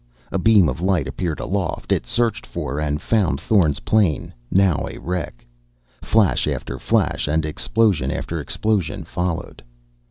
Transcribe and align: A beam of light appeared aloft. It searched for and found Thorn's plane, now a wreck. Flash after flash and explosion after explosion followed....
A 0.31 0.39
beam 0.39 0.67
of 0.67 0.81
light 0.81 1.07
appeared 1.07 1.39
aloft. 1.39 1.91
It 1.91 2.07
searched 2.07 2.43
for 2.43 2.79
and 2.79 2.99
found 2.99 3.39
Thorn's 3.39 3.81
plane, 3.81 4.33
now 4.49 4.87
a 4.89 4.97
wreck. 4.97 5.45
Flash 6.01 6.47
after 6.47 6.79
flash 6.79 7.27
and 7.27 7.45
explosion 7.45 8.09
after 8.09 8.39
explosion 8.39 9.03
followed.... 9.03 9.61